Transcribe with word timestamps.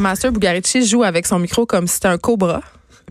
Master 0.00 0.32
Bugarici 0.32 0.84
joue 0.84 1.04
avec 1.04 1.26
son 1.26 1.38
micro 1.38 1.66
comme 1.66 1.86
si 1.86 1.94
c'était 1.94 2.08
un 2.08 2.18
cobra. 2.18 2.62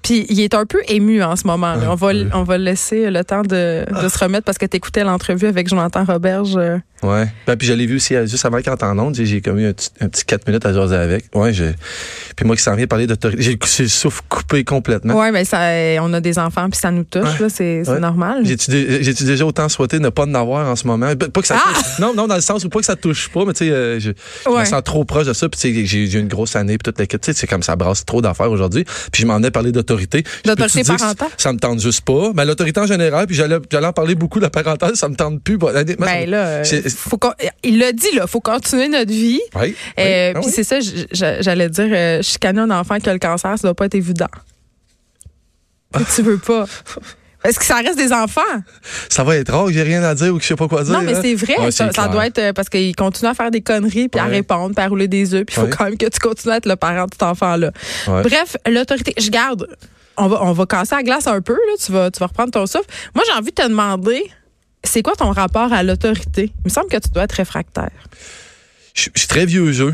Puis 0.03 0.25
il 0.29 0.39
est 0.41 0.53
un 0.53 0.65
peu 0.65 0.79
ému 0.87 1.23
en 1.23 1.35
ce 1.35 1.47
moment. 1.47 1.73
là. 1.75 1.89
On 1.91 1.95
va, 1.95 2.11
on 2.33 2.43
va 2.43 2.57
laisser 2.57 3.09
le 3.09 3.23
temps 3.23 3.41
de, 3.41 3.85
de 4.03 4.09
se 4.09 4.17
remettre 4.19 4.43
parce 4.45 4.57
que 4.57 4.65
tu 4.65 4.77
écoutais 4.77 5.03
l'entrevue 5.03 5.47
avec 5.47 5.67
Jonathan 5.69 6.03
Roberge. 6.05 6.55
euh, 6.57 6.77
Ouais. 7.01 7.27
Ben, 7.47 7.57
puis 7.57 7.67
je 7.67 7.73
l'ai 7.73 7.85
vu 7.85 7.97
aussi 7.97 8.15
euh, 8.15 8.25
juste 8.25 8.45
avant 8.45 8.59
qu'il 8.61 8.69
entre 8.71 8.85
en 8.85 8.97
onde. 8.97 9.13
J'ai 9.15 9.25
eu 9.37 9.41
un 9.45 9.73
petit, 9.73 9.89
un 9.99 10.07
petit 10.07 10.23
4 10.23 10.47
minutes 10.47 10.65
à 10.65 10.71
jaser 10.71 10.95
avec. 10.95 11.25
Ouais. 11.35 11.51
Puis 11.51 12.45
moi 12.45 12.55
qui 12.55 12.61
s'en 12.63 12.75
viens 12.75 12.87
parler 12.87 13.07
d'autorité. 13.07 13.41
J'ai 13.43 13.57
le 13.83 13.89
souffle 13.89 14.21
coupé 14.29 14.63
complètement. 14.63 15.19
Ouais, 15.19 15.31
mais 15.31 15.43
ça, 15.43 15.59
on 16.01 16.13
a 16.13 16.21
des 16.21 16.39
enfants 16.39 16.69
puis 16.69 16.79
ça 16.79 16.91
nous 16.91 17.03
touche, 17.03 17.39
Ouais. 17.41 17.49
c'est 17.49 17.89
Ouais. 17.89 17.99
normal. 17.99 18.43
J'ai-tu 18.45 18.71
dé- 18.71 19.03
j'ai-tu 19.03 19.25
déjà 19.25 19.45
autant 19.45 19.67
souhaité 19.67 19.99
ne 19.99 20.07
pas 20.09 20.23
en 20.23 20.33
avoir 20.33 20.65
en 20.69 20.77
ce 20.77 20.87
moment? 20.87 21.13
Pas 21.15 21.41
que 21.41 21.47
ça 21.47 21.57
Ah! 21.61 21.73
touche. 21.73 21.99
Non, 21.99 22.13
non, 22.15 22.25
dans 22.27 22.35
le 22.35 22.41
sens 22.41 22.63
où 22.63 22.69
pas 22.69 22.79
que 22.79 22.85
ça 22.85 22.95
touche 22.95 23.27
pas, 23.29 23.43
mais 23.45 23.51
tu 23.53 23.65
sais, 23.65 23.71
euh, 23.71 23.99
je, 23.99 24.11
je 24.45 24.49
me 24.49 24.63
sens 24.63 24.81
trop 24.85 25.03
proche 25.03 25.25
de 25.27 25.33
ça. 25.33 25.49
Puis 25.49 25.59
tu 25.59 25.73
sais, 25.75 25.85
j'ai 25.85 26.07
j'ai 26.07 26.19
une 26.19 26.29
grosse 26.29 26.55
année, 26.55 26.77
puis 26.77 26.83
toute 26.89 26.99
l'équipe. 26.99 27.19
Tu 27.19 27.33
sais, 27.33 27.37
c'est 27.37 27.47
comme 27.47 27.63
ça 27.63 27.75
brasse 27.75 28.05
trop 28.05 28.21
d'affaires 28.21 28.49
aujourd'hui. 28.51 28.85
Puis 29.11 29.23
je 29.23 29.27
m'en 29.27 29.43
ai 29.43 29.51
parlé 29.51 29.73
d'autorité. 29.73 29.92
Dire 30.43 30.55
que 30.55 30.97
parentale? 30.97 31.29
Ça 31.37 31.53
me 31.53 31.59
tente 31.59 31.79
juste 31.79 32.01
pas? 32.01 32.31
Mais 32.35 32.45
l'autorité 32.45 32.79
en 32.79 32.87
général, 32.87 33.27
puis 33.27 33.35
j'allais 33.35 33.57
en 33.85 33.93
parler 33.93 34.15
beaucoup 34.15 34.39
de 34.39 34.43
la 34.43 34.49
parentale, 34.49 34.95
ça 34.95 35.09
me 35.09 35.15
tente 35.15 35.41
plus. 35.43 35.57
Honnêtement, 35.61 36.05
Ben 36.05 36.29
là, 36.29 36.45
euh, 36.45 36.63
faut 36.89 37.19
il 37.63 37.79
l'a 37.79 37.91
dit, 37.91 38.13
là, 38.15 38.27
faut 38.27 38.41
continuer 38.41 38.87
notre 38.87 39.11
vie. 39.11 39.41
Oui, 39.55 39.75
Euh, 39.99 40.33
ah 40.35 40.39
Puis 40.39 40.47
oui. 40.49 40.53
c'est 40.53 40.63
ça, 40.63 40.79
j'allais 41.41 41.69
dire, 41.69 41.89
euh, 41.91 42.21
chicaner 42.21 42.61
un 42.61 42.71
enfant 42.71 42.97
qui 42.99 43.09
a 43.09 43.13
le 43.13 43.19
cancer, 43.19 43.57
ça 43.57 43.67
doit 43.67 43.73
pas 43.75 43.85
être 43.85 43.95
évident. 43.95 44.27
Que 45.93 46.03
tu 46.15 46.21
veux 46.21 46.37
pas. 46.37 46.65
Est-ce 47.43 47.59
que 47.59 47.65
ça 47.65 47.75
reste 47.75 47.97
des 47.97 48.13
enfants? 48.13 48.41
Ça 49.09 49.23
va 49.23 49.35
être 49.35 49.51
rare 49.51 49.65
que 49.65 49.73
j'ai 49.73 49.83
rien 49.83 50.01
à 50.03 50.15
dire 50.15 50.33
ou 50.33 50.37
que 50.37 50.43
je 50.43 50.47
sais 50.47 50.55
pas 50.55 50.67
quoi 50.67 50.83
dire. 50.83 50.93
non, 50.93 51.01
mais 51.01 51.13
hein. 51.13 51.19
c'est 51.21 51.35
vrai. 51.35 51.57
Ouais, 51.59 51.71
ça, 51.71 51.89
doit 52.07 52.27
être 52.27 52.39
euh, 52.39 52.53
parce 52.53 52.69
qu'ils 52.69 52.95
continuent 52.95 53.29
à 53.31 53.33
faire 53.33 53.51
des 53.51 53.61
conneries, 53.61 54.07
puis 54.07 54.21
à 54.21 54.25
répondre, 54.25 54.73
puis 54.75 54.83
à 54.83 54.87
rouler 54.87 55.07
des 55.07 55.33
œufs, 55.33 55.45
puis 55.45 55.55
il 55.57 55.59
faut 55.59 55.65
Ouais. 55.67 55.75
quand 55.77 55.83
même 55.85 55.97
que 55.97 56.05
tu 56.05 56.19
continues 56.19 56.53
à 56.53 56.57
être 56.57 56.67
le 56.67 56.75
parent 56.75 57.05
de 57.05 57.13
cet 57.13 57.23
enfant-là. 57.23 57.71
Ouais. 58.07 58.21
Bref, 58.21 58.55
l'autorité, 58.69 59.13
je 59.17 59.29
garde. 59.29 59.67
On 60.15 60.27
va, 60.27 60.43
on 60.43 60.53
va 60.53 60.65
casser 60.65 60.95
la 60.95 61.03
glace 61.03 61.27
un 61.27 61.41
peu, 61.41 61.53
là. 61.53 61.73
Tu 61.83 61.91
vas, 61.91 62.11
tu 62.11 62.19
vas 62.19 62.27
reprendre 62.27 62.51
ton 62.51 62.65
souffle. 62.65 62.87
Moi, 63.15 63.23
j'ai 63.27 63.33
envie 63.33 63.49
de 63.49 63.55
te 63.55 63.67
demander, 63.67 64.23
c'est 64.83 65.01
quoi 65.01 65.13
ton 65.15 65.31
rapport 65.31 65.73
à 65.73 65.83
l'autorité? 65.83 66.51
Il 66.59 66.65
me 66.65 66.69
semble 66.69 66.87
que 66.87 66.97
tu 66.97 67.09
dois 67.09 67.23
être 67.23 67.33
réfractaire. 67.33 67.89
Je 68.93 69.09
je 69.13 69.19
suis 69.19 69.27
très 69.27 69.45
vieux 69.45 69.71
jeu. 69.71 69.93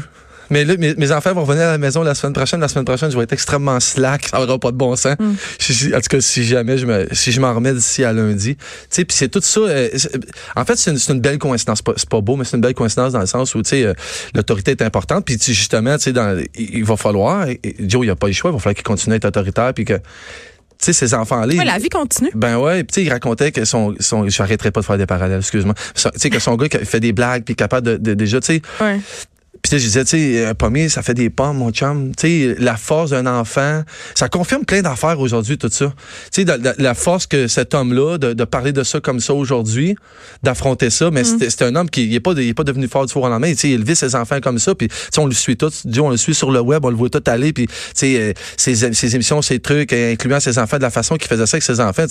Mais 0.50 0.66
là, 0.66 0.76
mes, 0.78 0.96
mes 0.96 1.12
enfants 1.12 1.34
vont 1.34 1.44
revenir 1.46 1.68
à 1.68 1.72
la 1.72 1.78
maison 1.78 2.02
la 2.04 2.16
semaine 2.16 2.34
prochaine. 2.34 2.60
La 2.60 2.68
semaine 2.68 2.86
prochaine, 2.86 3.12
je 3.12 3.18
vais 3.18 3.24
être 3.24 3.34
extrêmement 3.34 3.80
slack. 3.80 4.28
Ça 4.30 4.40
n'aura 4.40 4.58
pas 4.60 4.72
de 4.72 4.78
bon 4.78 4.96
sens. 4.96 5.16
Hmm. 5.20 5.34
En 5.34 6.02
tout 6.02 6.08
cas, 6.10 6.22
si 6.22 6.44
jamais 6.44 6.78
je 6.78 6.86
me, 6.86 7.08
si 7.12 7.32
je 7.32 7.40
m'en 7.42 7.54
remets 7.54 7.74
d'ici 7.74 8.04
à 8.04 8.14
lundi. 8.14 8.56
Tu 8.56 8.64
sais, 8.90 9.06
puis 9.06 9.16
c'est 9.16 9.30
tout 9.30 9.42
ça. 9.42 9.60
euh, 9.62 9.90
en 10.56 10.66
fait, 10.66 10.76
c'est 10.78 10.92
une, 11.12 11.20
belle 11.20 11.38
coïncidence. 11.38 11.82
C'est 11.98 12.10
pas- 12.10 12.22
beau, 12.22 12.36
mais 12.36 12.44
c'est 12.46 12.56
une 12.58 12.62
belle 12.62 12.74
coïncidence 12.74 13.14
dans 13.14 13.20
le 13.20 13.26
sens 13.26 13.54
où, 13.56 13.62
tu 13.62 13.70
sais, 13.70 13.84
euh, 13.86 13.94
l'autorité 14.34 14.72
est 14.72 14.82
importante. 14.82 15.26
Puis, 15.26 15.38
justement, 15.40 15.96
tu 15.98 16.04
sais, 16.06 16.12
dans, 16.14 16.38
il, 16.56 16.78
il 16.78 16.84
va 16.84 16.98
falloir, 16.98 17.48
et- 17.48 17.60
et 17.64 17.76
Joe, 17.88 18.06
il 18.06 18.10
a 18.10 18.16
pas 18.16 18.28
le 18.28 18.34
choix. 18.34 18.52
Il 18.52 18.54
va 18.54 18.60
falloir 18.60 18.76
qu'il 18.76 18.84
continue 18.84 19.14
à 19.14 19.18
être 19.18 19.26
autoritaire. 19.26 19.74
Puis 19.74 19.86
que, 19.86 19.94
tu 19.94 20.02
sais, 20.80 20.94
ces 20.94 21.14
enfants-là. 21.14 21.54
Oui, 21.58 21.66
la 21.66 21.78
vie 21.78 21.90
continue. 21.90 22.30
ben 22.36 22.58
ouais, 22.58 22.84
puis 22.86 22.88
tu 22.88 23.02
sais, 23.02 23.06
il 23.06 23.10
racontait 23.10 23.52
que 23.52 23.66
son, 23.66 23.94
son 24.00 24.28
j'arrêterai 24.30 24.72
pas 24.72 24.80
de 24.80 24.86
faire 24.86 24.98
des 24.98 25.06
parallèles, 25.06 25.40
excuse-moi. 25.40 25.74
Tu 25.94 26.08
sais 26.16 26.30
que 26.30 26.40
son 26.40 26.56
gars 26.56 26.68
fait 26.84 27.02
des 27.02 27.12
blagues 27.12 27.44
puis 27.44 27.56
capable 27.56 27.86
de, 27.86 27.98
de- 27.98 28.14
déjà, 28.14 28.40
tu 28.40 28.48
sais, 28.56 28.62
Ouais. 28.80 29.00
Puis 29.62 29.78
je 29.78 29.84
disais, 29.84 30.04
tu 30.06 30.12
sais, 30.12 30.46
un 30.46 30.54
pommier, 30.56 30.88
ça 30.90 31.02
fait 31.02 31.14
des 31.14 31.30
pommes, 31.30 31.58
mon 31.58 31.72
chum. 31.72 32.12
Tu 32.16 32.54
sais, 32.54 32.56
la 32.60 32.78
force 32.78 33.10
d'un 33.10 33.26
enfant, 33.26 33.84
ça 34.16 34.30
confirme 34.30 34.64
plein 34.64 34.82
d'affaires 34.82 35.20
aujourd'hui, 35.20 35.58
tout 35.58 35.70
ça. 35.72 35.88
Tu 36.32 36.42
sais, 36.42 36.46
la, 36.46 36.58
la- 36.58 36.74
la 36.78 36.94
force 36.94 37.28
que 37.28 37.48
cet 37.48 37.74
homme-là, 37.74 38.18
de, 38.18 38.34
de 38.34 38.44
parler 38.46 38.72
de 38.72 38.84
ça 38.84 39.00
comme 39.02 39.20
ça 39.20 39.34
aujourd'hui, 39.34 39.96
d'affronter 40.44 40.90
ça, 40.90 41.12
mais 41.12 41.24
c'était 41.24 41.50
c'était 41.50 41.66
un 41.66 41.76
homme 41.76 41.90
qui 41.90 42.08
n'est 42.08 42.20
pas, 42.20 42.32
il 42.38 42.48
est 42.48 42.54
pas 42.54 42.64
devenu 42.64 42.88
fort 42.88 43.06
du 43.06 43.12
four 43.12 43.24
au 43.24 43.30
lendemain. 43.30 43.52
Tu 43.52 43.58
sais, 43.58 43.70
il 43.70 43.74
élevait 43.74 43.96
ses 43.96 44.16
enfants 44.16 44.40
comme 44.40 44.60
ça, 44.60 44.76
puis 44.76 44.88
tu 44.88 44.96
sais, 45.12 45.20
on 45.20 45.26
le 45.26 45.34
suit 45.34 45.58
tout. 45.58 45.72
On 46.00 46.10
le 46.10 46.18
suit 46.18 46.36
sur 46.36 46.52
le 46.52 46.62
web, 46.62 46.86
on 46.86 46.90
le 46.90 46.96
voit 46.96 47.10
tout 47.10 47.24
aller, 47.26 47.52
puis 47.52 47.68
tu 47.68 47.74
sais, 47.96 48.16
euh, 48.20 48.34
ses, 48.56 48.94
ses 48.94 49.16
émissions, 49.16 49.42
ses 49.42 49.60
trucs, 49.60 49.92
euh, 49.94 50.14
incluant 50.14 50.40
ses 50.40 50.58
enfants, 50.58 50.78
de 50.78 50.84
la 50.84 50.90
façon 50.92 51.16
qu'il 51.18 51.28
faisait 51.28 51.46
ça 51.46 51.56
avec 51.58 51.64
ses 51.64 51.80
enfants. 51.82 52.06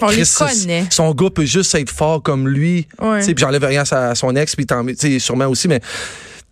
On 0.00 0.08
les 0.08 0.22
Chris, 0.22 0.34
connaît. 0.38 0.84
Son 0.90 1.12
gars 1.12 1.30
peut 1.30 1.44
juste 1.44 1.74
être 1.74 1.90
fort 1.90 2.22
comme 2.22 2.48
lui. 2.48 2.86
Ouais. 3.00 3.18
Tu 3.20 3.26
sais, 3.26 3.34
puis 3.34 3.42
j'enlève 3.42 3.64
rien 3.64 3.82
à, 3.90 4.14
son 4.14 4.34
ex, 4.36 4.56
puis 4.56 4.64
tant- 4.64 4.86
tu 4.86 4.94
sais, 4.96 5.18
sûrement 5.18 5.46
aussi, 5.48 5.68
mais 5.68 5.80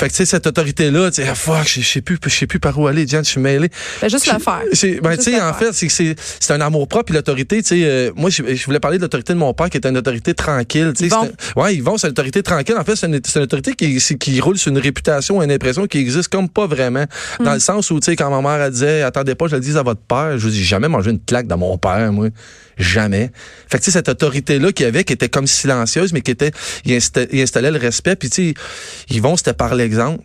fait 0.00 0.06
que, 0.08 0.12
tu 0.12 0.16
sais, 0.18 0.24
cette 0.26 0.46
autorité-là, 0.46 1.10
tu 1.10 1.22
sais, 1.22 1.28
ah, 1.28 1.34
fuck, 1.34 1.66
je 1.68 1.80
sais 1.82 2.00
plus, 2.00 2.18
je 2.24 2.30
sais 2.30 2.46
plus 2.46 2.58
par 2.58 2.78
où 2.78 2.86
aller, 2.86 3.06
Jen, 3.06 3.24
je 3.24 3.30
suis 3.30 3.40
mêlé. 3.40 3.68
Fais 3.72 4.08
juste 4.08 4.26
le 4.32 4.38
faire. 4.38 4.62
C'est- 4.72 5.00
Ben, 5.00 5.10
Juste 5.12 5.24
tu 5.24 5.30
sais, 5.32 5.36
en 5.40 5.52
faire. 5.54 5.58
fait, 5.68 5.72
c'est 5.72 5.88
c'est 5.88 6.16
c'est 6.40 6.52
un 6.52 6.60
amour 6.60 6.88
propre, 6.88 7.04
puis 7.06 7.14
l'autorité, 7.14 7.62
tu 7.62 7.68
sais, 7.68 7.84
euh, 7.84 8.10
moi, 8.16 8.30
je, 8.30 8.42
je 8.54 8.64
voulais 8.64 8.80
parler 8.80 8.98
de 8.98 9.02
l'autorité 9.02 9.32
de 9.32 9.38
mon 9.38 9.52
père, 9.54 9.70
qui 9.70 9.76
est 9.76 9.86
une 9.86 9.96
autorité 9.96 10.34
tranquille, 10.34 10.92
tu 10.96 11.08
sais. 11.08 11.14
Un- 11.14 11.30
Ouais, 11.56 11.74
ils 11.74 11.82
vont, 11.82 11.98
c'est 11.98 12.06
une 12.06 12.12
autorité 12.12 12.42
tranquille. 12.42 12.76
En 12.78 12.84
fait, 12.84 12.96
c'est 12.96 13.06
une, 13.06 13.20
c'est 13.24 13.38
une 13.38 13.44
autorité 13.44 13.74
qui, 13.74 13.98
qui 14.18 14.40
roule 14.40 14.56
sur 14.58 14.70
une 14.72 14.78
réputation, 14.78 15.42
une 15.42 15.52
impression 15.52 15.86
qui 15.86 15.98
existe 15.98 16.28
comme 16.28 16.48
pas 16.48 16.66
vraiment. 16.66 17.04
Hmm. 17.38 17.44
Dans 17.44 17.54
le 17.54 17.60
sens 17.60 17.90
où, 17.90 18.00
tu 18.00 18.06
sais, 18.06 18.16
quand 18.16 18.30
ma 18.30 18.40
mère, 18.40 18.64
elle 18.64 18.72
disait, 18.72 19.02
attendez 19.02 19.34
pas, 19.34 19.46
je 19.48 19.56
le 19.56 19.60
dise 19.60 19.76
à 19.76 19.82
votre 19.82 20.00
père, 20.00 20.38
je 20.38 20.44
vous 20.44 20.50
dis, 20.50 20.64
jamais 20.64 20.88
mangé 20.88 21.10
une 21.10 21.20
claque 21.20 21.46
dans 21.46 21.58
mon 21.58 21.76
père, 21.78 22.12
moi. 22.12 22.28
Jamais. 22.78 23.30
Fait 23.70 23.76
que, 23.78 23.84
tu 23.84 23.90
sais, 23.90 23.98
cette 23.98 24.08
autorité-là 24.08 24.72
qu'il 24.72 24.86
y 24.86 24.88
avait, 24.88 25.04
qui 25.04 25.12
était 25.12 25.28
comme 25.28 25.46
silencieuse, 25.46 26.14
mais 26.14 26.22
qui 26.22 26.30
était, 26.30 26.50
il 26.86 26.92
insta- 26.92 27.28
il 27.30 27.42
installait 27.42 27.70
le 27.70 27.78
respect, 27.78 28.16
puis, 28.16 28.30
tu 28.30 28.48
sais, 28.48 28.54
ils 29.10 29.20
vont, 29.20 29.36
c'était 29.36 29.52
par 29.52 29.74
l'exemple. 29.90 30.22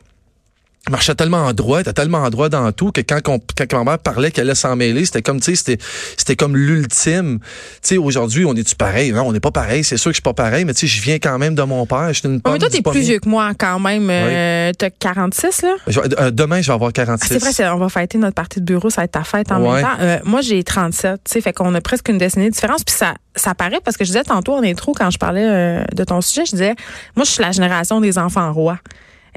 Il 0.87 0.91
marchait 0.91 1.15
tellement 1.15 1.39
en 1.45 1.51
droit, 1.51 1.81
était 1.81 1.93
tellement 1.93 2.19
en 2.19 2.29
droit 2.29 2.47
dans 2.47 2.71
tout 2.71 2.91
que 2.91 3.01
quand, 3.01 3.19
quand 3.23 3.73
ma 3.73 3.83
mère 3.83 3.97
parlait 3.97 4.29
qu'elle 4.29 4.45
allait 4.45 4.53
s'en 4.53 4.75
mêler, 4.75 5.03
c'était 5.05 5.23
comme, 5.23 5.39
tu 5.39 5.55
sais, 5.55 5.79
c'était, 6.15 6.35
comme 6.35 6.55
l'ultime. 6.55 7.39
Tu 7.39 7.47
sais, 7.81 7.97
aujourd'hui, 7.97 8.45
on 8.45 8.53
est-tu 8.53 8.75
pareil? 8.75 9.11
Non, 9.11 9.23
on 9.23 9.31
n'est 9.33 9.39
pas 9.39 9.49
pareil. 9.49 9.83
C'est 9.83 9.97
sûr 9.97 10.11
que 10.11 10.13
je 10.13 10.17
suis 10.17 10.21
pas 10.21 10.35
pareil, 10.35 10.63
mais 10.63 10.75
tu 10.75 10.81
sais, 10.81 10.95
je 10.95 11.01
viens 11.01 11.15
quand 11.17 11.39
même 11.39 11.55
de 11.55 11.63
mon 11.63 11.87
père. 11.87 12.09
Je 12.09 12.19
suis 12.19 12.29
une 12.29 12.39
pomme 12.39 12.53
mais 12.53 12.59
toi, 12.59 12.69
t'es 12.69 12.83
plus 12.83 12.99
vieux 12.99 13.17
que 13.17 13.27
moi 13.27 13.53
quand 13.57 13.79
même. 13.79 14.07
Euh, 14.11 14.71
T'as 14.77 14.91
46, 14.91 15.63
là? 15.63 15.75
Je 15.87 15.99
euh, 16.19 16.29
demain, 16.29 16.61
je 16.61 16.67
vais 16.67 16.73
avoir 16.73 16.89
Ah, 16.89 16.93
46. 16.93 17.39
c'est 17.39 17.63
vrai, 17.63 17.69
on 17.71 17.77
va 17.79 17.89
fêter 17.89 18.19
notre 18.19 18.35
partie 18.35 18.59
de 18.59 18.65
bureau, 18.65 18.91
ça 18.91 19.01
va 19.01 19.05
être 19.05 19.11
ta 19.13 19.23
fête 19.23 19.51
en 19.51 19.59
Ouais. 19.63 19.81
même 19.81 19.81
temps. 19.81 19.97
Euh, 20.01 20.19
moi, 20.23 20.41
j'ai 20.41 20.63
37, 20.63 21.13
tu 21.23 21.31
sais, 21.33 21.41
fait 21.41 21.51
qu'on 21.53 21.73
a 21.73 21.81
presque 21.81 22.09
une 22.09 22.19
décennie 22.19 22.45
de 22.49 22.53
différence. 22.53 22.83
Puis 22.83 22.95
ça, 22.95 23.15
ça 23.35 23.55
paraît 23.55 23.79
parce 23.83 23.97
que 23.97 24.03
je 24.05 24.09
disais 24.11 24.23
tantôt 24.23 24.53
en 24.53 24.61
intro, 24.61 24.93
quand 24.93 25.09
je 25.09 25.17
parlais 25.17 25.47
euh, 25.49 25.83
de 25.95 26.03
ton 26.03 26.21
sujet, 26.21 26.45
je 26.45 26.51
disais, 26.51 26.75
moi, 27.15 27.25
je 27.25 27.31
suis 27.31 27.41
la 27.41 27.51
génération 27.51 27.99
des 28.01 28.19
enfants 28.19 28.53
rois. 28.53 28.77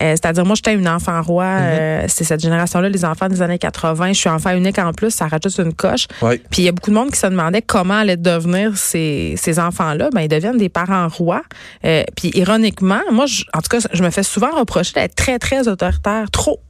Euh, 0.01 0.13
C'est-à-dire, 0.13 0.45
moi, 0.47 0.55
j'étais 0.55 0.75
une 0.75 0.89
enfant 0.89 1.21
roi. 1.23 1.45
Mm-hmm. 1.45 1.61
euh, 1.81 2.05
c'est 2.09 2.25
cette 2.25 2.41
génération-là, 2.41 2.89
les 2.89 3.05
enfants 3.05 3.29
des 3.29 3.43
années 3.43 3.59
80. 3.59 4.09
Je 4.09 4.19
suis 4.19 4.29
enfant 4.29 4.51
unique 4.51 4.79
en 4.79 4.93
plus, 4.93 5.11
ça 5.11 5.27
rajoute 5.27 5.59
une 5.59 5.73
coche. 5.75 6.07
Ouais. 6.23 6.39
Puis 6.51 6.63
il 6.63 6.65
y 6.67 6.69
a 6.69 6.73
beaucoup 6.73 6.91
de 6.91 6.95
monde 6.97 7.11
qui 7.11 7.19
se 7.19 7.27
demandait 7.27 7.63
comment 7.63 7.95
allaient 7.99 8.17
devenir 8.17 8.77
ces, 8.77 9.35
ces 9.37 9.59
enfants-là. 9.59 10.11
Ben, 10.15 10.21
ils 10.23 10.29
deviennent 10.29 10.59
des 10.59 10.69
parents 10.69 11.09
rois. 11.09 11.43
Euh, 11.85 12.05
puis 12.17 12.31
ironiquement, 12.35 13.01
moi, 13.13 13.27
je- 13.27 13.45
en 13.55 13.61
tout 13.61 13.69
cas, 13.77 13.87
je 13.93 14.03
me 14.03 14.11
fais 14.11 14.23
souvent 14.23 14.51
reprocher 14.57 14.93
d'être 14.95 15.15
très, 15.15 15.39
très 15.39 15.67
autoritaire, 15.69 16.31
trop, 16.31 16.61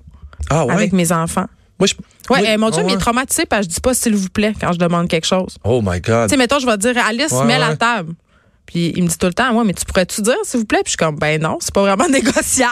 Ah 0.51 0.65
ouais? 0.67 0.73
avec 0.73 0.93
mes 0.93 1.13
enfants. 1.13 1.47
Moi, 1.79 1.87
je... 1.87 1.95
Ouais, 2.33 2.41
moi- 2.41 2.49
euh, 2.51 2.59
mon 2.59 2.71
Dieu, 2.71 2.81
ah 2.83 2.87
mais 2.87 2.93
il 2.93 2.97
est 2.97 2.99
traumatisé 2.99 3.47
parce 3.47 3.67
que 3.67 3.71
je 3.71 3.75
dis 3.77 3.81
pas 3.81 3.95
s'il 3.95 4.17
vous 4.17 4.29
plaît 4.31 4.53
quand 4.61 4.73
je 4.73 4.79
demande 4.79 5.07
quelque 5.09 5.27
chose. 5.27 5.57
Oh 5.65 5.81
my 5.83 6.01
God. 6.01 6.25
Tu 6.29 6.31
sais, 6.31 6.37
mettons, 6.37 6.59
je 6.59 6.67
vais 6.67 6.77
dire 6.77 6.95
Alice, 7.09 7.31
Ouais, 7.33 7.45
mets 7.45 7.59
la 7.59 7.77
table. 7.77 8.15
Puis 8.69 8.93
il 8.95 9.03
me 9.03 9.09
dit 9.09 9.17
tout 9.17 9.27
le 9.27 9.33
temps, 9.33 9.53
ouais, 9.57 9.65
mais 9.65 9.73
tu 9.73 9.85
pourrais-tu 9.87 10.21
dire, 10.21 10.35
s'il 10.45 10.61
vous 10.61 10.67
plaît? 10.67 10.81
Puis 10.85 10.89
je 10.89 10.91
suis 10.91 10.97
comme, 10.99 11.17
ben 11.17 11.41
non, 11.41 11.57
c'est 11.59 11.73
pas 11.73 11.81
vraiment 11.81 12.07
négociable. 12.11 12.71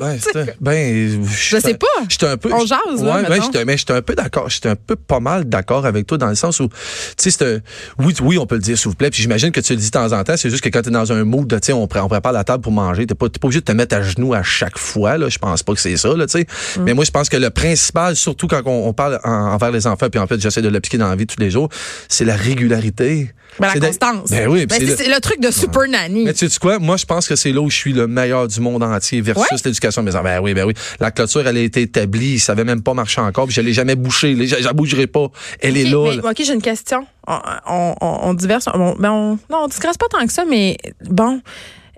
Ben, 0.00 0.16
ben, 0.60 1.22
Je 1.30 1.58
sais 1.58 1.74
pas. 1.74 1.86
J'étais 2.08 2.26
un 2.26 2.36
peu. 2.38 2.50
On 2.52 2.60
jase, 2.64 2.78
là, 3.02 3.16
Ouais, 3.16 3.22
mettons. 3.22 3.32
ouais, 3.34 3.40
j'étais, 3.44 3.64
mais 3.66 3.76
j'étais 3.76 3.92
un 3.92 4.00
peu 4.00 4.14
d'accord. 4.14 4.48
J'étais 4.48 4.70
un 4.70 4.76
peu 4.76 4.96
pas 4.96 5.20
mal 5.20 5.44
d'accord 5.44 5.84
avec 5.84 6.06
toi 6.06 6.16
dans 6.16 6.28
le 6.28 6.34
sens 6.34 6.60
où, 6.60 6.68
tu 6.68 6.74
sais, 7.18 7.30
c'est 7.30 7.44
un- 7.44 7.58
oui, 7.98 8.14
oui, 8.22 8.38
on 8.38 8.46
peut 8.46 8.54
le 8.54 8.62
dire, 8.62 8.78
s'il 8.78 8.88
vous 8.88 8.94
plaît. 8.94 9.10
Puis 9.10 9.20
j'imagine 9.20 9.52
que 9.52 9.60
tu 9.60 9.74
le 9.74 9.78
dis 9.78 9.86
de 9.86 9.90
temps 9.90 10.10
en 10.12 10.24
temps. 10.24 10.36
C'est 10.38 10.48
juste 10.48 10.64
que 10.64 10.70
quand 10.70 10.80
t'es 10.80 10.90
dans 10.90 11.12
un 11.12 11.24
mood, 11.24 11.46
tu 11.50 11.58
sais, 11.62 11.72
on, 11.74 11.82
on 11.82 11.86
prépare 12.08 12.32
la 12.32 12.44
table 12.44 12.62
pour 12.62 12.72
manger. 12.72 13.06
T'es 13.06 13.14
pas, 13.14 13.28
pas 13.28 13.38
obligé 13.46 13.60
de 13.60 13.64
te 13.66 13.72
mettre 13.72 13.94
à 13.96 14.00
genoux 14.02 14.32
à 14.32 14.42
chaque 14.42 14.78
fois, 14.78 15.18
là. 15.18 15.28
Je 15.28 15.38
pense 15.38 15.62
pas 15.62 15.74
que 15.74 15.80
c'est 15.80 15.98
ça, 15.98 16.14
là, 16.16 16.26
tu 16.26 16.38
sais. 16.38 16.46
Mm. 16.78 16.84
Mais 16.84 16.94
moi, 16.94 17.04
je 17.04 17.10
pense 17.10 17.28
que 17.28 17.36
le 17.36 17.50
principal, 17.50 18.16
surtout 18.16 18.46
quand 18.48 18.62
on, 18.64 18.88
on 18.88 18.92
parle 18.94 19.20
en- 19.24 19.30
envers 19.52 19.70
les 19.70 19.86
enfants, 19.86 20.08
puis 20.10 20.18
en 20.18 20.26
fait, 20.26 20.40
j'essaie 20.40 20.62
de 20.62 20.68
l'appliquer 20.70 20.96
dans 20.96 21.08
la 21.10 21.16
vie 21.16 21.26
tous 21.26 21.38
les 21.38 21.50
jours, 21.50 21.68
c'est 22.08 22.24
la 22.24 22.36
régularité. 22.36 23.30
Ben, 23.60 23.68
la 23.74 23.80
constance. 23.86 24.30
Ben 24.30 24.48
oui, 24.48 24.66
Ben, 24.66 24.76
c'est 24.78 24.84
le- 24.86 24.96
c'est 24.96 25.08
le 25.08 25.20
truc 25.20 25.40
de 25.40 25.50
Super 25.50 25.88
Nanny. 25.88 26.24
mais 26.24 26.32
tu 26.34 26.48
sais 26.48 26.58
quoi? 26.58 26.78
Moi, 26.78 26.96
je 26.96 27.04
pense 27.04 27.28
que 27.28 27.36
c'est 27.36 27.52
là 27.52 27.60
où 27.60 27.70
je 27.70 27.76
suis 27.76 27.92
le 27.92 28.06
meilleur 28.06 28.48
du 28.48 28.60
monde 28.60 28.82
entier 28.82 29.20
versus 29.20 29.42
Ouais? 29.50 29.58
l'éducation 29.64 30.06
enfants. 30.06 30.22
Ben 30.22 30.40
oui, 30.40 30.54
ben 30.54 30.64
oui. 30.64 30.74
La 31.00 31.10
clôture, 31.10 31.46
elle 31.46 31.56
a 31.56 31.60
été 31.60 31.82
établie. 31.82 32.34
Ils 32.34 32.40
savaient 32.40 32.64
même 32.64 32.82
pas 32.82 32.94
marcher 32.94 33.20
encore. 33.20 33.46
Puis 33.46 33.54
je 33.54 33.60
l'ai 33.60 33.72
jamais 33.72 33.94
bouché. 33.94 34.34
Je 34.46 34.56
la 34.64 34.72
bougerai 34.72 35.06
pas. 35.06 35.28
Elle 35.60 35.76
est 35.76 35.84
là. 35.84 36.10
mais- 36.10 36.16
là. 36.22 36.30
OK, 36.30 36.36
j'ai 36.44 36.52
une 36.54 36.62
question. 36.62 37.06
On, 37.26 37.38
on, 37.66 37.94
on, 38.00 38.18
on 38.22 38.34
diverse. 38.34 38.68
on- 38.72 38.94
ben, 38.98 39.10
on- 39.10 39.38
non, 39.50 39.64
on 39.64 39.68
digresse 39.68 39.96
pas 39.96 40.06
tant 40.10 40.26
que 40.26 40.32
ça, 40.32 40.44
mais 40.44 40.76
bon, 41.08 41.40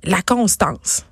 la 0.04 0.22
constance. 0.22 1.04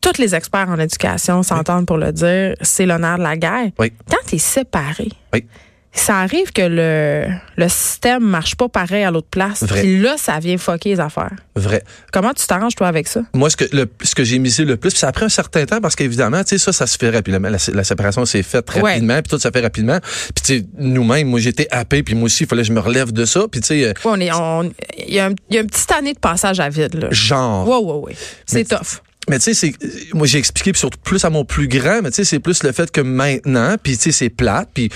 Tous 0.00 0.16
les 0.18 0.34
experts 0.34 0.68
en 0.70 0.78
éducation 0.78 1.42
s'entendent 1.42 1.84
pour 1.86 1.98
le 1.98 2.10
dire, 2.12 2.54
c'est 2.62 2.86
l'honneur 2.86 3.18
de 3.18 3.22
la 3.22 3.36
guerre. 3.36 3.70
Oui. 3.78 3.92
Quand 4.10 4.16
tu 4.26 4.36
es 4.36 4.38
séparé, 4.38 5.08
Oui. 5.34 5.44
Ça 5.92 6.18
arrive 6.20 6.52
que 6.52 6.62
le, 6.62 7.26
le 7.56 7.68
système 7.68 8.22
marche 8.22 8.54
pas 8.54 8.68
pareil 8.68 9.02
à 9.02 9.10
l'autre 9.10 9.26
place. 9.28 9.64
Vrai. 9.64 9.82
Puis 9.82 9.98
là, 10.00 10.14
ça 10.16 10.38
vient 10.38 10.56
fucker 10.56 10.90
les 10.90 11.00
affaires. 11.00 11.32
Vrai. 11.56 11.82
Comment 12.12 12.32
tu 12.32 12.46
t'arranges, 12.46 12.76
toi, 12.76 12.86
avec 12.86 13.08
ça? 13.08 13.22
Moi, 13.34 13.50
ce 13.50 13.56
que, 13.56 13.64
le, 13.74 13.90
ce 14.02 14.14
que 14.14 14.22
j'ai 14.22 14.38
misé 14.38 14.64
le 14.64 14.76
plus, 14.76 14.90
puis 14.90 14.98
ça 15.00 15.08
a 15.08 15.12
pris 15.12 15.24
un 15.24 15.28
certain 15.28 15.66
temps 15.66 15.80
parce 15.80 15.96
qu'évidemment, 15.96 16.42
tu 16.44 16.50
sais, 16.50 16.58
ça, 16.58 16.72
ça 16.72 16.86
se 16.86 16.96
fait 16.96 17.10
rapidement. 17.10 17.48
La, 17.48 17.58
la 17.74 17.84
séparation 17.84 18.24
s'est 18.24 18.42
faite 18.44 18.68
Ouais. 18.76 18.92
rapidement, 18.92 19.14
puis 19.20 19.30
tout 19.30 19.38
ça 19.38 19.50
fait 19.50 19.60
rapidement. 19.60 19.98
Puis 20.00 20.44
tu 20.44 20.58
sais, 20.60 20.66
nous-mêmes, 20.78 21.28
moi, 21.28 21.40
j'étais 21.40 21.66
happé, 21.72 22.02
puis 22.04 22.14
moi 22.14 22.26
aussi, 22.26 22.44
il 22.44 22.46
fallait 22.48 22.62
que 22.62 22.68
je 22.68 22.72
me 22.72 22.80
relève 22.80 23.12
de 23.12 23.24
ça. 23.24 23.42
Puis 23.50 23.60
tu 23.60 23.66
sais, 23.66 23.84
euh, 23.84 23.88
Ouais, 24.04 24.12
on 24.16 24.20
est, 24.20 24.32
on- 24.32 24.72
il 25.08 25.14
y, 25.14 25.18
a 25.18 25.26
un- 25.26 25.34
y 25.50 25.58
a 25.58 25.60
une 25.60 25.66
petite 25.66 25.90
année 25.92 26.12
de 26.14 26.18
passage 26.20 26.60
à 26.60 26.68
vide, 26.68 26.94
là. 26.94 27.08
genre. 27.10 27.66
Ouais, 27.68 27.92
ouais, 27.92 28.00
ouais. 28.10 28.16
C'est 28.46 28.64
tough. 28.68 29.02
Mais 29.28 29.38
tu 29.38 29.52
sais, 29.52 29.54
c'est 29.54 29.74
moi 30.14 30.26
j'ai 30.26 30.38
expliqué 30.38 30.72
surtout 30.74 30.98
plus 31.04 31.24
à 31.24 31.30
mon 31.30 31.44
plus 31.44 31.68
grand, 31.68 32.00
mais 32.02 32.10
tu 32.10 32.16
sais, 32.16 32.24
c'est 32.24 32.38
plus 32.38 32.62
le 32.62 32.72
fait 32.72 32.90
que 32.90 33.00
maintenant, 33.00 33.76
puis 33.80 33.96
tu 33.96 34.04
sais, 34.04 34.12
c'est 34.12 34.28
plate, 34.30 34.68
puis 34.72 34.88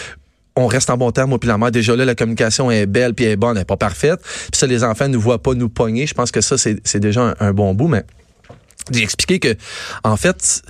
on 0.57 0.67
reste 0.67 0.91
en 0.91 0.97
bon 0.97 1.11
terme, 1.11 1.31
moi 1.31 1.39
puis 1.39 1.49
la 1.49 1.59
mère. 1.59 1.71
Déjà 1.71 1.97
là, 1.97 2.05
la 2.05 2.15
communication 2.15 2.71
est 2.71 2.87
belle, 2.87 3.15
puis 3.15 3.25
elle 3.25 3.33
est 3.33 3.37
bonne, 3.37 3.53
elle 3.53 3.59
n'est 3.59 3.65
pas 3.65 3.77
parfaite. 3.77 4.21
Puis 4.23 4.59
ça, 4.59 4.67
les 4.67 4.85
enfants 4.85 5.09
ne 5.09 5.17
voient 5.17 5.43
pas 5.43 5.55
nous 5.55 5.69
pogner. 5.69 6.07
Je 6.07 6.15
pense 6.15 6.31
que 6.31 6.41
ça, 6.41 6.57
c'est 6.59 7.01
déjà 7.01 7.35
un, 7.39 7.53
bon 7.53 7.75
bout, 7.75 7.89
mais 7.89 8.05
j'ai 8.91 9.03
expliqué 9.03 9.39
que, 9.39 9.57
en 10.05 10.17
fait, 10.17 10.63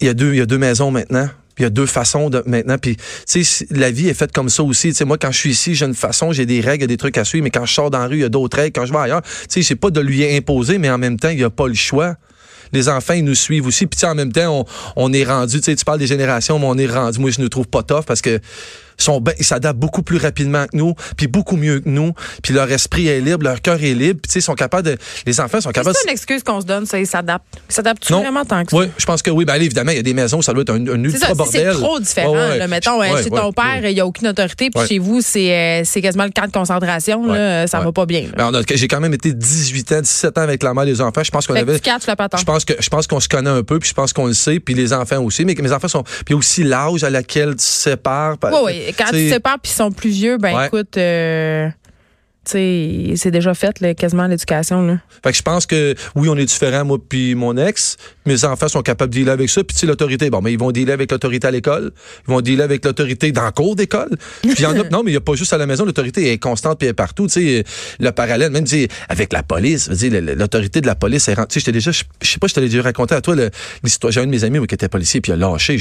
il 0.00 0.06
y 0.06 0.10
a 0.10 0.14
deux, 0.14 0.32
il 0.32 0.38
y 0.38 0.40
a 0.40 0.46
deux 0.46 0.58
maisons 0.58 0.90
maintenant 0.90 1.28
il 1.58 1.62
y 1.62 1.64
a 1.64 1.70
deux 1.70 1.86
façons 1.86 2.30
de 2.30 2.40
maintenant 2.46 2.78
puis 2.78 2.96
tu 3.26 3.42
sais 3.42 3.66
la 3.70 3.90
vie 3.90 4.08
est 4.08 4.14
faite 4.14 4.30
comme 4.30 4.48
ça 4.48 4.62
aussi 4.62 4.92
tu 4.92 5.04
moi 5.04 5.18
quand 5.18 5.32
je 5.32 5.38
suis 5.38 5.50
ici 5.50 5.74
j'ai 5.74 5.86
une 5.86 5.94
façon 5.94 6.30
j'ai 6.30 6.46
des 6.46 6.60
règles 6.60 6.86
des 6.86 6.96
trucs 6.96 7.18
à 7.18 7.24
suivre 7.24 7.42
mais 7.42 7.50
quand 7.50 7.66
je 7.66 7.74
sors 7.74 7.90
dans 7.90 7.98
la 7.98 8.06
rue 8.06 8.18
il 8.18 8.20
y 8.20 8.24
a 8.24 8.28
d'autres 8.28 8.56
règles 8.56 8.72
quand 8.72 8.86
je 8.86 8.92
vais 8.92 8.98
ailleurs 9.00 9.22
tu 9.22 9.30
sais 9.48 9.62
c'est 9.62 9.74
pas 9.74 9.90
de 9.90 10.00
lui 10.00 10.24
imposer 10.24 10.78
mais 10.78 10.88
en 10.88 10.98
même 10.98 11.18
temps 11.18 11.30
il 11.30 11.40
y 11.40 11.42
a 11.42 11.50
pas 11.50 11.66
le 11.66 11.74
choix 11.74 12.14
les 12.72 12.88
enfants, 12.88 13.14
ils 13.14 13.24
nous 13.24 13.34
suivent 13.34 13.66
aussi. 13.66 13.86
Puis 13.86 14.04
en 14.04 14.14
même 14.14 14.30
temps, 14.30 14.60
on, 14.60 14.64
on 15.04 15.12
est 15.14 15.24
rendu, 15.24 15.56
tu 15.58 15.64
sais, 15.64 15.74
tu 15.74 15.86
parles 15.86 15.98
des 15.98 16.06
générations, 16.06 16.58
mais 16.58 16.66
on 16.66 16.76
est 16.76 16.86
rendu, 16.86 17.18
moi, 17.18 17.30
je 17.30 17.40
ne 17.40 17.48
trouve 17.48 17.66
pas 17.66 17.82
tough 17.82 18.04
parce 18.06 18.20
que 18.20 18.40
sont 19.04 19.20
ben, 19.20 19.32
ils 19.38 19.44
s'adaptent 19.44 19.78
beaucoup 19.78 20.02
plus 20.02 20.18
rapidement 20.18 20.66
que 20.66 20.76
nous, 20.76 20.94
puis 21.16 21.26
beaucoup 21.26 21.56
mieux 21.56 21.80
que 21.80 21.88
nous, 21.88 22.12
puis 22.42 22.54
leur 22.54 22.70
esprit 22.70 23.08
est 23.08 23.20
libre, 23.20 23.44
leur 23.44 23.60
cœur 23.60 23.82
est 23.82 23.94
libre, 23.94 24.20
puis 24.22 24.32
ils 24.36 24.42
sont 24.42 24.54
capables 24.54 24.86
de 24.86 24.96
les 25.26 25.40
enfants 25.40 25.60
sont 25.60 25.70
capables 25.70 25.96
C'est 25.96 26.08
une 26.08 26.12
excuse 26.12 26.42
qu'on 26.42 26.60
se 26.60 26.66
donne, 26.66 26.86
ça 26.86 26.98
ils 26.98 27.06
s'adaptent. 27.06 27.44
Ils 27.68 27.74
s'adaptent 27.74 28.10
vraiment 28.10 28.44
tant 28.44 28.64
que 28.64 28.70
ça? 28.70 28.76
Oui, 28.76 28.86
je 28.96 29.06
pense 29.06 29.22
que 29.22 29.30
oui, 29.30 29.44
ben 29.44 29.54
évidemment, 29.56 29.92
il 29.92 29.96
y 29.96 30.00
a 30.00 30.02
des 30.02 30.14
maisons 30.14 30.38
où 30.38 30.42
ça 30.42 30.52
doit 30.52 30.62
être 30.62 30.70
un, 30.70 30.86
un 30.86 31.04
ultra 31.04 31.34
bordel. 31.34 31.72
C'est 31.72 31.80
trop 31.80 32.00
différent, 32.00 32.34
là, 32.34 32.66
mettons 32.66 33.02
chez 33.22 33.30
ton 33.30 33.52
père, 33.52 33.84
il 33.84 33.96
y 33.96 34.00
a 34.00 34.06
aucune 34.06 34.28
autorité, 34.28 34.70
puis 34.70 34.86
chez 34.86 34.98
vous 34.98 35.20
c'est 35.20 35.52
euh, 35.52 35.82
c'est 35.84 36.02
quasiment 36.02 36.24
le 36.24 36.30
camp 36.30 36.46
de 36.46 36.52
concentration 36.52 37.26
là, 37.26 37.66
ça 37.66 37.80
va 37.80 37.92
pas 37.92 38.06
bien. 38.06 38.26
Ben, 38.36 38.50
j'ai 38.68 38.88
quand 38.88 39.00
même 39.00 39.14
été 39.14 39.32
18 39.32 39.92
ans, 39.92 40.00
17 40.00 40.38
ans 40.38 40.42
avec 40.42 40.62
la 40.62 40.74
mère 40.74 40.84
des 40.84 41.00
enfants, 41.00 41.22
je 41.22 41.30
pense 41.30 41.46
qu'on 41.46 41.54
avait 41.54 41.76
Je 41.76 42.44
pense 42.44 42.64
que 42.64 42.74
je 42.78 42.88
pense 42.88 43.06
qu'on 43.06 43.20
se 43.20 43.28
connaît 43.28 43.50
un 43.50 43.62
peu, 43.62 43.78
puis 43.78 43.88
je 43.88 43.94
pense 43.94 44.12
qu'on 44.12 44.26
le 44.26 44.34
sait, 44.34 44.60
puis 44.60 44.74
les 44.74 44.92
enfants 44.92 45.22
aussi, 45.22 45.44
mais 45.44 45.54
mes 45.54 45.72
enfants 45.72 45.88
sont 45.88 46.04
puis 46.24 46.34
aussi 46.34 46.64
l'âge 46.64 47.04
à 47.04 47.10
laquelle 47.10 47.56
tu 47.56 47.64
sépares. 47.64 48.36
Oui, 48.42 48.58
oui, 48.64 48.87
quand 48.92 49.06
tu 49.06 49.12
te 49.12 49.30
sépares 49.30 49.58
puis 49.60 49.72
ils 49.72 49.76
sont 49.76 49.92
plus 49.92 50.10
vieux, 50.10 50.38
ben 50.38 50.64
écoute, 50.64 50.96
euh, 50.96 51.68
c'est 52.48 53.30
déjà 53.30 53.54
fait 53.54 53.80
là, 53.80 53.94
quasiment 53.94 54.26
l'éducation. 54.26 54.82
Là. 54.82 54.98
Fait 55.22 55.30
que 55.32 55.36
je 55.36 55.42
pense 55.42 55.66
que 55.66 55.94
oui, 56.14 56.28
on 56.28 56.36
est 56.36 56.44
différents, 56.44 56.84
moi 56.84 56.98
puis 57.06 57.34
mon 57.34 57.56
ex. 57.56 57.96
Mes 58.26 58.44
enfants 58.44 58.68
sont 58.68 58.82
capables 58.82 59.12
de 59.12 59.18
dealer 59.18 59.32
avec 59.32 59.48
ça. 59.48 59.64
Puis 59.64 59.74
tu 59.74 59.80
sais, 59.80 59.86
l'autorité, 59.86 60.30
bon, 60.30 60.40
mais 60.42 60.52
ils 60.52 60.58
vont 60.58 60.70
dealer 60.70 60.92
avec 60.92 61.10
l'autorité 61.10 61.46
à 61.46 61.50
l'école. 61.50 61.92
Ils 62.26 62.30
vont 62.30 62.40
dealer 62.40 62.62
avec 62.62 62.84
l'autorité 62.84 63.32
dans 63.32 63.44
le 63.44 63.50
cours 63.52 63.76
d'école. 63.76 64.10
Puis 64.42 64.54
il 64.58 64.62
y 64.62 64.66
en 64.66 64.78
a, 64.78 64.84
non, 64.90 65.02
mais 65.02 65.10
il 65.10 65.14
n'y 65.14 65.16
a 65.16 65.20
pas 65.20 65.34
juste 65.34 65.52
à 65.52 65.58
la 65.58 65.66
maison. 65.66 65.84
L'autorité 65.84 66.32
est 66.32 66.38
constante 66.38 66.78
puis 66.78 66.86
elle 66.86 66.92
est 66.92 66.94
partout. 66.94 67.26
Tu 67.26 67.32
sais, 67.32 67.64
le 68.00 68.12
parallèle, 68.12 68.50
même 68.50 68.66
avec 69.08 69.32
la 69.32 69.42
police, 69.42 69.90
l'autorité 70.36 70.80
de 70.80 70.86
la 70.86 70.94
police, 70.94 71.24
tu 71.24 71.34
sais, 71.34 71.60
j'étais 71.60 71.72
déjà, 71.72 71.90
je 71.90 72.02
sais 72.22 72.38
pas, 72.38 72.46
je 72.46 72.54
t'avais 72.54 72.68
déjà 72.68 72.82
raconté 72.82 73.14
à 73.14 73.20
toi 73.20 73.34
l'histoire. 73.82 74.12
J'ai 74.12 74.20
un 74.20 74.26
de 74.26 74.30
mes 74.30 74.44
amis 74.44 74.58
qui 74.66 74.74
était 74.74 74.88
policier 74.88 75.20
puis 75.20 75.32
il 75.32 75.34
a 75.34 75.36
lâché. 75.36 75.78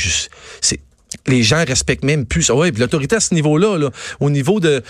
C'est 0.62 0.80
les 1.26 1.44
gens 1.44 1.64
respectent 1.66 2.04
même 2.04 2.26
plus. 2.26 2.50
Ouais, 2.50 2.72
l'autorité 2.72 3.16
à 3.16 3.20
ce 3.20 3.34
niveau-là, 3.34 3.78
là, 3.78 3.90
au 4.20 4.30
niveau 4.30 4.60
de 4.60 4.82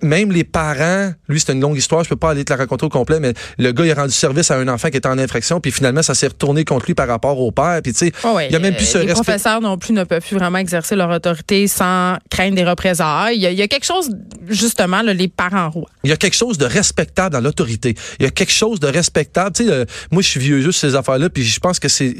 même 0.00 0.32
les 0.32 0.44
parents, 0.44 1.12
lui 1.28 1.40
c'est 1.40 1.52
une 1.52 1.60
longue 1.60 1.76
histoire, 1.76 2.04
je 2.04 2.08
peux 2.08 2.16
pas 2.16 2.30
aller 2.30 2.44
te 2.44 2.52
la 2.52 2.58
raconter 2.58 2.86
au 2.86 2.88
complet, 2.88 3.20
mais 3.20 3.34
le 3.58 3.72
gars 3.72 3.84
il 3.84 3.90
a 3.90 3.94
rendu 3.94 4.12
service 4.12 4.50
à 4.50 4.58
un 4.58 4.68
enfant 4.68 4.90
qui 4.90 4.96
était 4.96 5.08
en 5.08 5.18
infraction, 5.18 5.60
puis 5.60 5.72
finalement 5.72 6.02
ça 6.02 6.14
s'est 6.14 6.28
retourné 6.28 6.64
contre 6.64 6.86
lui 6.86 6.94
par 6.94 7.08
rapport 7.08 7.38
au 7.38 7.52
père, 7.52 7.80
puis 7.82 7.92
tu 7.92 8.06
sais, 8.06 8.12
il 8.46 8.52
y 8.52 8.56
a 8.56 8.58
même 8.58 8.74
plus 8.74 8.86
ce 8.86 8.98
les 8.98 9.12
professeurs 9.12 9.60
non 9.60 9.78
plus 9.78 9.92
ne 9.92 10.04
peuvent 10.04 10.22
plus 10.22 10.36
vraiment 10.36 10.58
exercer 10.58 10.96
leur 10.96 11.10
autorité 11.10 11.66
sans 11.66 12.16
craindre 12.30 12.56
des 12.56 12.64
représailles. 12.64 13.36
Il 13.36 13.42
y 13.42 13.62
a, 13.62 13.68
quelque 13.68 13.84
chose 13.84 14.10
justement 14.48 15.02
là, 15.02 15.12
les 15.14 15.28
parents 15.28 15.70
rois. 15.70 15.88
Il 16.04 16.10
y 16.10 16.12
a 16.12 16.16
quelque 16.16 16.36
chose 16.36 16.58
de 16.58 16.64
respectable 16.64 17.34
dans 17.34 17.40
l'autorité. 17.40 17.94
Il 18.18 18.24
y 18.24 18.26
a 18.26 18.30
quelque 18.30 18.52
chose 18.52 18.80
de 18.80 18.86
respectable. 18.86 19.54
Tu 19.54 19.66
sais, 19.66 19.86
moi 20.10 20.22
je 20.22 20.28
suis 20.28 20.40
vieux 20.40 20.60
juste 20.60 20.80
ces 20.80 20.94
affaires-là, 20.94 21.28
puis 21.28 21.44
je 21.44 21.60
pense 21.60 21.78
que 21.78 21.88
c'est 21.88 22.16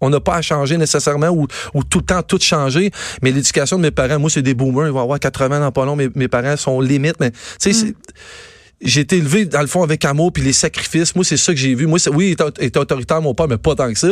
on 0.00 0.10
n'a 0.10 0.20
pas 0.20 0.36
à 0.36 0.42
changer 0.42 0.76
nécessairement 0.76 1.28
ou, 1.28 1.46
ou 1.74 1.84
tout 1.84 1.98
le 1.98 2.04
temps 2.04 2.22
tout 2.22 2.38
changer. 2.40 2.90
Mais 3.22 3.32
l'éducation 3.32 3.76
de 3.76 3.82
mes 3.82 3.90
parents, 3.90 4.18
moi, 4.18 4.30
c'est 4.30 4.42
des 4.42 4.54
boomers. 4.54 4.86
Ils 4.86 4.92
vont 4.92 5.02
avoir 5.02 5.18
80 5.18 5.66
ans 5.66 5.72
pas 5.72 5.84
long. 5.84 5.96
Mes, 5.96 6.08
mes 6.14 6.28
parents 6.28 6.56
sont 6.56 6.80
limites. 6.80 7.16
Mais, 7.20 7.30
tu 7.30 7.72
sais, 7.72 7.86
mm. 7.86 7.94
j'ai 8.80 9.00
été 9.00 9.16
élevé, 9.16 9.46
dans 9.46 9.60
le 9.60 9.66
fond, 9.66 9.82
avec 9.82 10.04
amour 10.04 10.32
puis 10.32 10.42
les 10.42 10.52
sacrifices. 10.52 11.14
Moi, 11.14 11.24
c'est 11.24 11.36
ça 11.36 11.52
que 11.52 11.58
j'ai 11.58 11.74
vu. 11.74 11.86
Moi, 11.86 11.98
oui, 12.12 12.36
il 12.38 12.64
était 12.64 12.78
autoritaire, 12.78 13.22
mon 13.22 13.34
père, 13.34 13.48
mais 13.48 13.58
pas 13.58 13.74
tant 13.74 13.92
que 13.92 13.98
ça. 13.98 14.08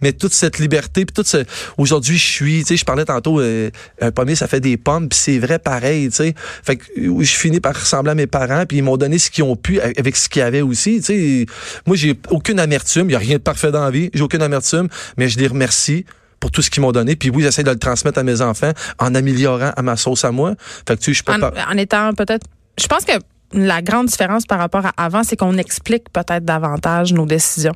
Mais 0.00 0.12
toute 0.12 0.32
cette 0.32 0.58
liberté, 0.58 1.04
puis 1.04 1.14
toute 1.14 1.26
ce... 1.26 1.44
Aujourd'hui, 1.78 2.18
je 2.18 2.24
suis, 2.24 2.58
tu 2.60 2.66
sais, 2.66 2.76
je 2.76 2.84
parlais 2.84 3.04
tantôt, 3.04 3.40
euh, 3.40 3.70
un 4.00 4.10
pommier, 4.10 4.34
ça 4.34 4.46
fait 4.46 4.60
des 4.60 4.76
pommes, 4.76 5.08
puis 5.08 5.18
c'est 5.18 5.38
vrai 5.38 5.58
pareil, 5.58 6.08
tu 6.08 6.16
sais. 6.16 6.34
Fait 6.62 6.76
que 6.76 6.84
je 6.96 7.32
finis 7.32 7.60
par 7.60 7.74
ressembler 7.74 8.12
à 8.12 8.14
mes 8.14 8.26
parents, 8.26 8.64
puis 8.66 8.78
ils 8.78 8.82
m'ont 8.82 8.96
donné 8.96 9.18
ce 9.18 9.30
qu'ils 9.30 9.44
ont 9.44 9.56
pu 9.56 9.80
avec 9.80 10.16
ce 10.16 10.28
qu'ils 10.28 10.42
avaient 10.42 10.62
aussi, 10.62 10.96
tu 10.96 11.02
sais. 11.02 11.46
Moi, 11.86 11.96
j'ai 11.96 12.14
aucune 12.30 12.60
amertume. 12.60 13.08
Il 13.10 13.12
y 13.12 13.16
a 13.16 13.20
rien 13.20 13.36
de 13.36 13.42
parfait 13.42 13.70
dans 13.70 13.84
la 13.84 13.90
vie. 13.90 14.10
J'ai 14.14 14.22
aucune 14.22 14.42
amertume, 14.42 14.88
mais 15.16 15.28
je 15.28 15.38
les 15.38 15.46
remercie 15.46 16.04
pour 16.40 16.50
tout 16.50 16.62
ce 16.62 16.70
qu'ils 16.70 16.82
m'ont 16.82 16.92
donné. 16.92 17.16
Puis 17.16 17.30
oui, 17.30 17.42
j'essaie 17.42 17.64
de 17.64 17.70
le 17.70 17.78
transmettre 17.78 18.18
à 18.18 18.22
mes 18.22 18.40
enfants 18.40 18.72
en 18.98 19.14
améliorant 19.14 19.72
à 19.76 19.82
ma 19.82 19.96
sauce 19.96 20.24
à 20.24 20.32
moi. 20.32 20.54
Fait 20.86 20.96
que 20.96 21.02
tu 21.02 21.14
sais, 21.14 21.18
je 21.18 21.24
peux 21.24 21.32
en, 21.32 21.40
pas... 21.40 21.52
en 21.70 21.76
étant 21.76 22.12
peut-être. 22.12 22.46
Je 22.78 22.86
pense 22.86 23.04
que 23.04 23.12
la 23.52 23.82
grande 23.82 24.06
différence 24.06 24.46
par 24.46 24.58
rapport 24.58 24.86
à 24.86 24.92
avant, 24.96 25.22
c'est 25.22 25.36
qu'on 25.36 25.56
explique 25.56 26.10
peut-être 26.12 26.44
davantage 26.44 27.12
nos 27.12 27.26
décisions. 27.26 27.74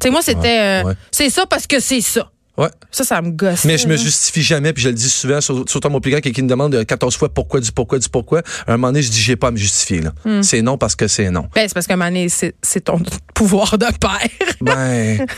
Tu 0.00 0.06
sais, 0.06 0.10
moi, 0.10 0.22
c'était. 0.22 0.82
Euh, 0.84 0.94
c'est 1.10 1.30
ça 1.30 1.46
parce 1.46 1.66
que 1.66 1.80
c'est 1.80 2.00
ça. 2.00 2.30
Ouais. 2.56 2.68
Ça, 2.90 3.04
ça 3.04 3.22
me 3.22 3.30
gosse. 3.30 3.64
Mais 3.64 3.78
je 3.78 3.88
me 3.88 3.96
justifie 3.96 4.42
jamais, 4.42 4.72
puis 4.72 4.82
je 4.82 4.88
le 4.88 4.94
dis 4.94 5.08
souvent, 5.08 5.40
surtout 5.40 5.80
à 5.82 5.88
mon 5.88 6.00
plus 6.00 6.10
grand 6.10 6.20
qui 6.20 6.42
me 6.42 6.48
demande 6.48 6.84
14 6.84 7.16
fois 7.16 7.32
pourquoi, 7.32 7.60
du 7.60 7.72
pourquoi, 7.72 7.98
du 7.98 8.08
pourquoi. 8.08 8.42
À 8.66 8.72
un 8.72 8.76
moment 8.76 8.88
donné, 8.88 9.02
je 9.02 9.10
dis, 9.10 9.20
j'ai 9.20 9.36
pas 9.36 9.48
à 9.48 9.50
me 9.50 9.56
justifier. 9.56 10.00
Là. 10.00 10.12
Hmm. 10.24 10.42
C'est 10.42 10.60
non 10.60 10.76
parce 10.76 10.94
que 10.94 11.08
c'est 11.08 11.30
non. 11.30 11.48
Ben, 11.54 11.66
c'est 11.68 11.74
parce 11.74 11.86
qu'à 11.86 11.94
un 11.94 11.96
moment 11.96 12.10
donné, 12.10 12.28
c'est 12.28 12.80
ton 12.84 13.00
pouvoir 13.34 13.78
de 13.78 13.86
père. 13.86 14.56
ben. 14.60 15.26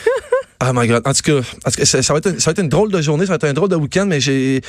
Oh 0.65 0.73
my 0.73 0.87
God. 0.87 1.03
En 1.05 1.13
tout 1.13 1.23
cas, 1.23 1.85
ça, 1.85 2.13
va 2.13 2.19
être 2.19 2.31
une, 2.31 2.39
ça 2.39 2.51
va 2.51 2.53
être 2.53 2.61
une 2.61 2.69
drôle 2.69 2.93
de 2.93 3.01
journée, 3.01 3.27
ça 3.27 3.33
va 3.33 3.35
être 3.37 3.45
un 3.45 3.53
drôle 3.53 3.69
de 3.69 3.77
week-end, 3.77 4.07
mais 4.07 4.21
j'ai. 4.21 4.61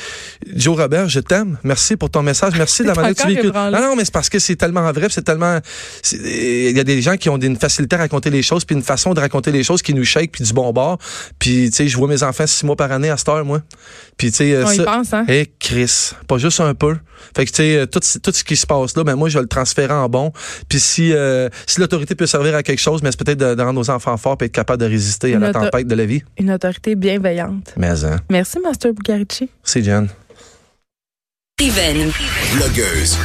Joe 0.54 0.76
Robert, 0.76 1.08
je 1.08 1.20
t'aime. 1.20 1.58
Merci 1.62 1.96
pour 1.96 2.10
ton 2.10 2.22
message. 2.22 2.54
Merci 2.56 2.82
de 2.82 2.88
la 2.88 2.94
manière 2.96 3.14
tu 3.14 3.26
véhicules. 3.26 3.52
Non, 3.52 3.70
non, 3.70 3.96
mais 3.96 4.04
c'est 4.04 4.12
parce 4.12 4.28
que 4.28 4.38
c'est 4.38 4.56
tellement 4.56 4.90
vrai, 4.92 5.06
c'est 5.10 5.22
tellement. 5.22 5.60
Il 6.12 6.76
y 6.76 6.80
a 6.80 6.84
des 6.84 7.00
gens 7.00 7.16
qui 7.16 7.28
ont 7.28 7.38
une 7.38 7.56
facilité 7.56 7.96
à 7.96 8.00
raconter 8.00 8.30
les 8.30 8.42
choses, 8.42 8.64
puis 8.64 8.74
une 8.74 8.82
façon 8.82 9.14
de 9.14 9.20
raconter 9.20 9.52
les 9.52 9.62
choses 9.62 9.82
qui 9.82 9.94
nous 9.94 10.04
shake, 10.04 10.32
puis 10.32 10.44
du 10.44 10.52
bon 10.52 10.72
bord. 10.72 10.98
Puis, 11.38 11.70
tu 11.70 11.76
sais, 11.76 11.88
je 11.88 11.96
vois 11.96 12.08
mes 12.08 12.22
enfants 12.22 12.46
six 12.46 12.66
mois 12.66 12.76
par 12.76 12.90
année 12.90 13.10
à 13.10 13.16
cette 13.16 13.28
heure, 13.28 13.44
moi. 13.44 13.60
Puis, 14.16 14.30
tu 14.30 14.38
sais. 14.38 14.64
On 14.64 14.72
y 14.72 14.84
pense, 14.84 15.12
hein? 15.12 15.24
Hey, 15.28 15.50
Chris. 15.60 16.12
Pas 16.26 16.38
juste 16.38 16.60
un 16.60 16.74
peu. 16.74 16.96
Fait 17.36 17.44
que, 17.44 17.50
tu 17.50 17.56
sais, 17.56 17.86
tout, 17.86 18.00
tout 18.00 18.32
ce 18.32 18.44
qui 18.44 18.56
se 18.56 18.66
passe 18.66 18.96
là, 18.96 19.04
ben, 19.04 19.14
moi, 19.14 19.28
je 19.28 19.38
vais 19.38 19.42
le 19.42 19.48
transférer 19.48 19.92
en 19.92 20.08
bon. 20.08 20.32
Puis, 20.68 20.80
si, 20.80 21.12
euh, 21.12 21.48
si 21.66 21.80
l'autorité 21.80 22.14
peut 22.14 22.26
servir 22.26 22.54
à 22.54 22.62
quelque 22.62 22.80
chose, 22.80 23.02
mais 23.02 23.10
c'est 23.10 23.24
peut-être 23.24 23.38
de, 23.38 23.62
rendre 23.62 23.78
nos 23.78 23.90
enfants 23.90 24.16
forts, 24.16 24.36
puis 24.36 24.46
être 24.46 24.52
capable 24.52 24.80
de 24.80 24.86
résister 24.86 25.34
à 25.34 25.38
la 25.38 25.52
tempête 25.52 25.83
de 25.84 25.94
la 25.94 26.06
vie 26.06 26.22
autorité 26.50 26.94
bienveillante. 26.94 27.74
Mais, 27.76 28.04
hein. 28.04 28.20
Merci, 28.30 28.58
Master 28.60 28.92
Bugarici. 28.92 29.48
C'est 29.62 29.82
Jen. 29.82 30.08
Blogueuse. 32.54 33.16